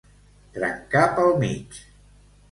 [0.53, 1.77] Trencar pel mig.